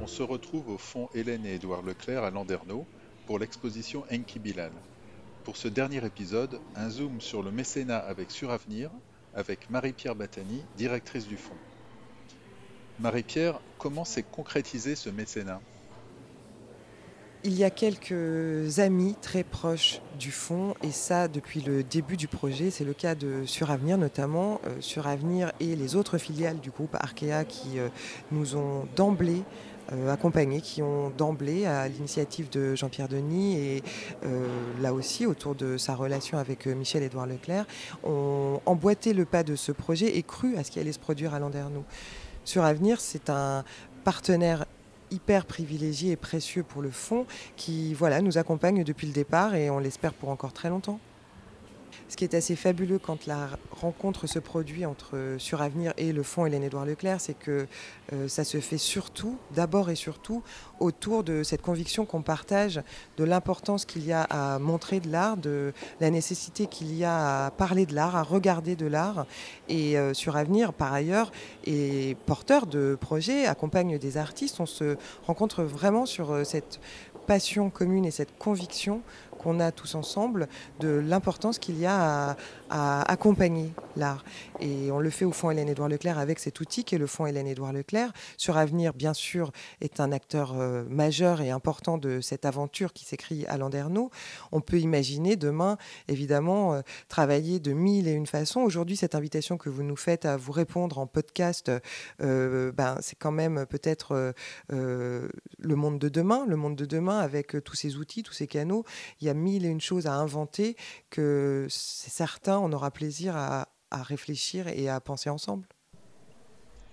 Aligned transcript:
On 0.00 0.06
se 0.06 0.22
retrouve 0.22 0.68
au 0.68 0.78
fond 0.78 1.08
Hélène 1.14 1.46
et 1.46 1.54
Édouard 1.54 1.82
Leclerc 1.82 2.22
à 2.24 2.30
Landerneau 2.30 2.86
pour 3.26 3.38
l'exposition 3.38 4.04
Enki 4.12 4.38
Bilal. 4.38 4.72
Pour 5.44 5.56
ce 5.56 5.68
dernier 5.68 6.04
épisode, 6.04 6.60
un 6.74 6.90
zoom 6.90 7.20
sur 7.20 7.42
le 7.42 7.50
mécénat 7.50 7.98
avec 7.98 8.30
Suravenir 8.30 8.90
avec 9.34 9.70
Marie-Pierre 9.70 10.14
Batani, 10.14 10.62
directrice 10.76 11.26
du 11.26 11.36
fonds. 11.36 11.58
Marie-Pierre, 12.98 13.60
comment 13.78 14.04
s'est 14.04 14.22
concrétisé 14.22 14.94
ce 14.94 15.10
mécénat? 15.10 15.60
Il 17.46 17.56
y 17.56 17.62
a 17.62 17.70
quelques 17.70 18.80
amis 18.80 19.14
très 19.22 19.44
proches 19.44 20.00
du 20.18 20.32
fonds 20.32 20.74
et 20.82 20.90
ça 20.90 21.28
depuis 21.28 21.60
le 21.60 21.84
début 21.84 22.16
du 22.16 22.26
projet. 22.26 22.70
C'est 22.70 22.84
le 22.84 22.92
cas 22.92 23.14
de 23.14 23.44
Suravenir 23.46 23.98
notamment. 23.98 24.60
Euh, 24.66 24.74
Suravenir 24.80 25.52
et 25.60 25.76
les 25.76 25.94
autres 25.94 26.18
filiales 26.18 26.58
du 26.58 26.70
groupe 26.70 26.96
Arkea 26.96 27.44
qui 27.46 27.78
euh, 27.78 27.88
nous 28.32 28.56
ont 28.56 28.88
d'emblée 28.96 29.44
euh, 29.92 30.12
accompagnés, 30.12 30.60
qui 30.60 30.82
ont 30.82 31.10
d'emblée, 31.16 31.66
à 31.66 31.86
l'initiative 31.86 32.50
de 32.50 32.74
Jean-Pierre 32.74 33.06
Denis 33.06 33.56
et 33.56 33.82
là 34.80 34.92
aussi 34.92 35.24
autour 35.24 35.54
de 35.54 35.76
sa 35.76 35.94
relation 35.94 36.38
avec 36.38 36.66
Michel-Édouard 36.66 37.28
Leclerc, 37.28 37.64
ont 38.02 38.60
emboîté 38.66 39.12
le 39.12 39.24
pas 39.24 39.44
de 39.44 39.54
ce 39.54 39.70
projet 39.70 40.16
et 40.16 40.24
cru 40.24 40.56
à 40.56 40.64
ce 40.64 40.72
qui 40.72 40.80
allait 40.80 40.90
se 40.90 40.98
produire 40.98 41.32
à 41.32 41.38
Landerneau. 41.38 41.84
Suravenir, 42.44 43.00
c'est 43.00 43.30
un 43.30 43.62
partenaire 44.02 44.64
hyper 45.10 45.46
privilégié 45.46 46.12
et 46.12 46.16
précieux 46.16 46.62
pour 46.62 46.82
le 46.82 46.90
fond 46.90 47.26
qui 47.56 47.94
voilà, 47.94 48.20
nous 48.20 48.38
accompagne 48.38 48.84
depuis 48.84 49.06
le 49.06 49.12
départ 49.12 49.54
et 49.54 49.70
on 49.70 49.78
l'espère 49.78 50.12
pour 50.12 50.30
encore 50.30 50.52
très 50.52 50.68
longtemps. 50.68 50.98
Ce 52.08 52.16
qui 52.16 52.24
est 52.24 52.34
assez 52.34 52.56
fabuleux 52.56 52.98
quand 52.98 53.26
la 53.26 53.48
rencontre 53.70 54.26
se 54.26 54.38
produit 54.38 54.86
entre 54.86 55.36
Suravenir 55.38 55.92
et 55.96 56.12
le 56.12 56.22
fonds 56.22 56.46
Hélène-Édouard 56.46 56.86
Leclerc, 56.86 57.20
c'est 57.20 57.38
que 57.38 57.66
euh, 58.12 58.28
ça 58.28 58.44
se 58.44 58.58
fait 58.58 58.78
surtout, 58.78 59.36
d'abord 59.54 59.90
et 59.90 59.94
surtout, 59.94 60.42
autour 60.80 61.24
de 61.24 61.42
cette 61.42 61.62
conviction 61.62 62.04
qu'on 62.04 62.22
partage 62.22 62.80
de 63.16 63.24
l'importance 63.24 63.84
qu'il 63.84 64.04
y 64.06 64.12
a 64.12 64.22
à 64.22 64.58
montrer 64.58 65.00
de 65.00 65.10
l'art, 65.10 65.36
de 65.36 65.72
la 66.00 66.10
nécessité 66.10 66.66
qu'il 66.66 66.94
y 66.96 67.04
a 67.04 67.46
à 67.46 67.50
parler 67.50 67.86
de 67.86 67.94
l'art, 67.94 68.16
à 68.16 68.22
regarder 68.22 68.76
de 68.76 68.86
l'art. 68.86 69.26
Et 69.68 69.98
euh, 69.98 70.14
Suravenir, 70.14 70.72
par 70.72 70.92
ailleurs, 70.92 71.32
est 71.64 72.16
porteur 72.26 72.66
de 72.66 72.96
projets, 73.00 73.46
accompagne 73.46 73.98
des 73.98 74.16
artistes. 74.16 74.60
On 74.60 74.66
se 74.66 74.96
rencontre 75.26 75.64
vraiment 75.64 76.06
sur 76.06 76.32
euh, 76.32 76.44
cette 76.44 76.80
passion 77.26 77.70
commune 77.70 78.04
et 78.04 78.10
cette 78.10 78.38
conviction 78.38 79.02
qu'on 79.36 79.60
a 79.60 79.70
tous 79.70 79.94
ensemble 79.94 80.48
de 80.80 80.88
l'importance 80.88 81.58
qu'il 81.58 81.78
y 81.78 81.86
a 81.86 82.36
à, 82.70 83.02
accompagner 83.12 83.72
l'art. 83.94 84.24
Et 84.60 84.90
on 84.90 84.98
le 84.98 85.10
fait 85.10 85.24
au 85.24 85.32
Fonds 85.32 85.50
Hélène-Édouard 85.50 85.88
Leclerc 85.88 86.18
avec 86.18 86.38
cet 86.38 86.60
outil 86.60 86.82
qui 86.82 86.94
est 86.94 86.98
le 86.98 87.06
Fonds 87.06 87.26
Hélène-Édouard 87.26 87.72
Leclerc. 87.72 88.12
Sur 88.36 88.56
Avenir, 88.56 88.92
bien 88.92 89.14
sûr, 89.14 89.52
est 89.80 90.00
un 90.00 90.10
acteur 90.10 90.54
euh, 90.56 90.84
majeur 90.88 91.40
et 91.40 91.50
important 91.50 91.98
de 91.98 92.20
cette 92.20 92.44
aventure 92.44 92.92
qui 92.92 93.04
s'écrit 93.04 93.46
à 93.46 93.56
Landerneau. 93.56 94.10
On 94.52 94.60
peut 94.60 94.80
imaginer 94.80 95.36
demain, 95.36 95.76
évidemment, 96.08 96.74
euh, 96.74 96.80
travailler 97.08 97.60
de 97.60 97.72
mille 97.72 98.08
et 98.08 98.12
une 98.12 98.26
façons. 98.26 98.60
Aujourd'hui, 98.60 98.96
cette 98.96 99.14
invitation 99.14 99.58
que 99.58 99.68
vous 99.68 99.82
nous 99.82 99.96
faites 99.96 100.24
à 100.24 100.36
vous 100.36 100.52
répondre 100.52 100.98
en 100.98 101.06
podcast, 101.06 101.70
euh, 102.20 102.72
ben, 102.72 102.96
c'est 103.00 103.16
quand 103.16 103.30
même 103.30 103.66
peut-être 103.66 104.34
le 104.70 105.30
monde 105.76 105.98
de 105.98 106.08
demain, 106.08 106.44
le 106.46 106.56
monde 106.56 106.74
de 106.74 106.84
demain 106.84 107.15
avec 107.18 107.56
tous 107.64 107.74
ces 107.74 107.96
outils, 107.96 108.22
tous 108.22 108.32
ces 108.32 108.46
canaux. 108.46 108.84
Il 109.20 109.26
y 109.26 109.30
a 109.30 109.34
mille 109.34 109.64
et 109.64 109.68
une 109.68 109.80
choses 109.80 110.06
à 110.06 110.14
inventer 110.14 110.76
que 111.10 111.66
c'est 111.70 112.10
certain, 112.10 112.58
on 112.58 112.72
aura 112.72 112.90
plaisir 112.90 113.36
à, 113.36 113.68
réfléchir 113.92 114.68
et 114.68 114.90
à 114.90 115.00
penser 115.00 115.30
ensemble. 115.30 115.66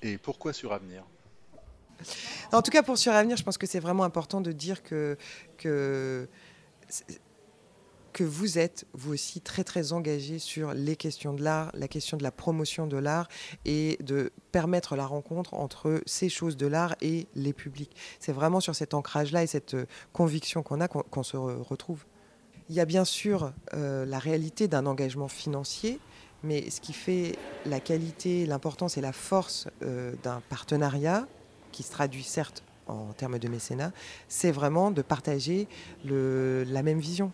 Et 0.00 0.16
pourquoi 0.16 0.52
sur 0.52 0.72
Avenir? 0.72 1.04
En 2.52 2.62
tout 2.62 2.70
cas, 2.70 2.84
pour 2.84 2.98
Sur 2.98 3.12
Avenir, 3.12 3.36
je 3.36 3.42
pense 3.42 3.58
que 3.58 3.66
c'est 3.66 3.80
vraiment 3.80 4.04
important 4.04 4.40
de 4.40 4.52
dire 4.52 4.82
que, 4.82 5.16
que 5.58 6.28
que 8.14 8.24
vous 8.24 8.58
êtes, 8.58 8.86
vous 8.94 9.12
aussi, 9.12 9.40
très 9.40 9.64
très 9.64 9.92
engagé 9.92 10.38
sur 10.38 10.72
les 10.72 10.96
questions 10.96 11.34
de 11.34 11.42
l'art, 11.42 11.70
la 11.74 11.88
question 11.88 12.16
de 12.16 12.22
la 12.22 12.30
promotion 12.30 12.86
de 12.86 12.96
l'art 12.96 13.28
et 13.66 13.98
de 14.00 14.32
permettre 14.52 14.96
la 14.96 15.04
rencontre 15.04 15.52
entre 15.52 16.00
ces 16.06 16.28
choses 16.28 16.56
de 16.56 16.66
l'art 16.66 16.94
et 17.02 17.26
les 17.34 17.52
publics. 17.52 17.94
C'est 18.20 18.32
vraiment 18.32 18.60
sur 18.60 18.74
cet 18.74 18.94
ancrage-là 18.94 19.42
et 19.42 19.46
cette 19.48 19.76
conviction 20.12 20.62
qu'on 20.62 20.80
a 20.80 20.88
qu'on 20.88 21.22
se 21.24 21.36
retrouve. 21.36 22.04
Il 22.70 22.76
y 22.76 22.80
a 22.80 22.84
bien 22.84 23.04
sûr 23.04 23.52
euh, 23.74 24.06
la 24.06 24.20
réalité 24.20 24.68
d'un 24.68 24.86
engagement 24.86 25.28
financier, 25.28 25.98
mais 26.44 26.70
ce 26.70 26.80
qui 26.80 26.92
fait 26.92 27.36
la 27.66 27.80
qualité, 27.80 28.46
l'importance 28.46 28.96
et 28.96 29.00
la 29.00 29.12
force 29.12 29.66
euh, 29.82 30.14
d'un 30.22 30.40
partenariat, 30.48 31.26
qui 31.72 31.82
se 31.82 31.90
traduit 31.90 32.22
certes 32.22 32.62
en 32.86 33.12
termes 33.12 33.40
de 33.40 33.48
mécénat, 33.48 33.90
c'est 34.28 34.52
vraiment 34.52 34.92
de 34.92 35.02
partager 35.02 35.66
la 36.04 36.82
même 36.84 37.00
vision. 37.00 37.32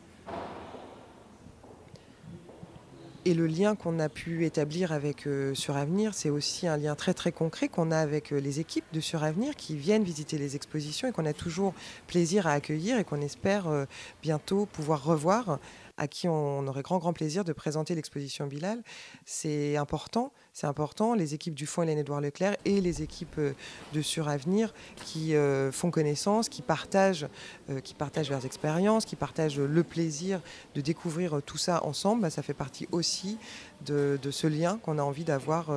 Et 3.26 3.34
le 3.34 3.46
lien 3.46 3.76
qu'on 3.76 3.98
a 3.98 4.08
pu 4.08 4.46
établir 4.46 4.92
avec 4.92 5.26
euh, 5.26 5.54
Suravenir, 5.54 6.14
c'est 6.14 6.30
aussi 6.30 6.66
un 6.66 6.78
lien 6.78 6.94
très 6.94 7.12
très 7.12 7.32
concret 7.32 7.68
qu'on 7.68 7.90
a 7.90 7.98
avec 7.98 8.32
euh, 8.32 8.40
les 8.40 8.60
équipes 8.60 8.86
de 8.94 9.00
Suravenir 9.00 9.56
qui 9.56 9.76
viennent 9.76 10.04
visiter 10.04 10.38
les 10.38 10.56
expositions 10.56 11.06
et 11.06 11.12
qu'on 11.12 11.26
a 11.26 11.34
toujours 11.34 11.74
plaisir 12.06 12.46
à 12.46 12.52
accueillir 12.52 12.98
et 12.98 13.04
qu'on 13.04 13.20
espère 13.20 13.68
euh, 13.68 13.84
bientôt 14.22 14.64
pouvoir 14.64 15.04
revoir 15.04 15.58
à 16.00 16.08
qui 16.08 16.28
on 16.28 16.66
aurait 16.66 16.80
grand 16.80 16.98
grand 16.98 17.12
plaisir 17.12 17.44
de 17.44 17.52
présenter 17.52 17.94
l'exposition 17.94 18.46
Bilal. 18.46 18.82
C'est 19.26 19.76
important, 19.76 20.32
c'est 20.54 20.66
important. 20.66 21.14
Les 21.14 21.34
équipes 21.34 21.54
du 21.54 21.66
Fonds 21.66 21.82
Hélène-Édouard 21.82 22.22
Leclerc 22.22 22.56
et 22.64 22.80
les 22.80 23.02
équipes 23.02 23.36
euh, 23.38 23.52
de 23.92 24.00
Suravenir 24.00 24.72
qui 25.04 25.36
euh, 25.36 25.70
font 25.70 25.90
connaissance, 25.90 26.48
qui 26.48 26.62
partagent, 26.62 27.26
euh, 27.68 27.80
qui 27.80 27.92
partagent 27.92 28.30
leurs 28.30 28.46
expériences, 28.46 29.04
qui 29.04 29.14
partagent 29.14 29.60
le 29.60 29.82
plaisir 29.82 30.40
de 30.74 30.80
découvrir 30.80 31.42
tout 31.44 31.58
ça 31.58 31.84
ensemble. 31.84 32.22
Bah, 32.22 32.30
ça 32.30 32.42
fait 32.42 32.54
partie 32.54 32.88
aussi 32.92 33.36
de 33.84 34.18
ce 34.30 34.46
lien 34.46 34.78
qu'on 34.82 34.98
a 34.98 35.02
envie 35.02 35.24
d'avoir 35.24 35.70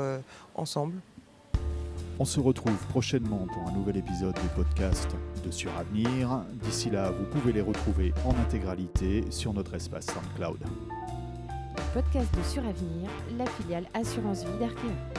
ensemble. 0.55 0.95
On 2.19 2.25
se 2.25 2.40
retrouve 2.40 2.78
prochainement 2.90 3.47
pour 3.51 3.68
un 3.68 3.72
nouvel 3.72 3.97
épisode 3.97 4.35
du 4.35 4.47
podcast 4.56 5.09
de 5.44 5.50
Suravenir. 5.50 6.44
D'ici 6.63 6.91
là, 6.91 7.09
vous 7.09 7.25
pouvez 7.25 7.51
les 7.51 7.62
retrouver 7.62 8.13
en 8.24 8.40
intégralité 8.40 9.25
sur 9.31 9.51
notre 9.51 9.74
espace 9.74 10.06
SoundCloud. 10.06 10.59
Podcast 11.94 12.29
de 12.38 12.44
Suravenir, 12.44 13.09
la 13.38 13.46
filiale 13.47 13.88
Assurance 13.96 14.46
Vie 14.46 14.59
d'Arkea. 14.59 15.12